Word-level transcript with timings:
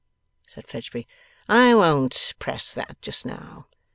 said 0.47 0.67
Fledgeby. 0.67 1.05
'I 1.47 1.75
won't 1.75 2.33
press 2.39 2.71
that 2.73 2.99
just 3.03 3.23
now. 3.23 3.67